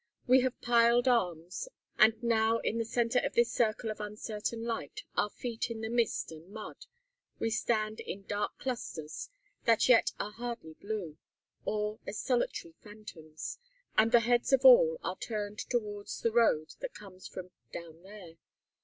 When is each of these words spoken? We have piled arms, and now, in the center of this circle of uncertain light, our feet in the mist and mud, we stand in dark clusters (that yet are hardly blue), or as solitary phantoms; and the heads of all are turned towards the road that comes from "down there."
We 0.25 0.41
have 0.41 0.59
piled 0.61 1.07
arms, 1.07 1.69
and 1.99 2.23
now, 2.23 2.57
in 2.57 2.79
the 2.79 2.85
center 2.85 3.19
of 3.19 3.35
this 3.35 3.51
circle 3.51 3.91
of 3.91 4.01
uncertain 4.01 4.63
light, 4.63 5.03
our 5.15 5.29
feet 5.29 5.69
in 5.69 5.81
the 5.81 5.91
mist 5.91 6.31
and 6.31 6.49
mud, 6.49 6.87
we 7.37 7.51
stand 7.51 7.99
in 7.99 8.23
dark 8.25 8.57
clusters 8.57 9.29
(that 9.65 9.87
yet 9.87 10.11
are 10.19 10.31
hardly 10.31 10.73
blue), 10.73 11.19
or 11.65 11.99
as 12.07 12.17
solitary 12.17 12.73
phantoms; 12.81 13.59
and 13.95 14.11
the 14.11 14.21
heads 14.21 14.51
of 14.51 14.65
all 14.65 14.97
are 15.03 15.17
turned 15.19 15.59
towards 15.59 16.21
the 16.21 16.31
road 16.31 16.73
that 16.79 16.95
comes 16.95 17.27
from 17.27 17.51
"down 17.71 18.01
there." 18.01 18.37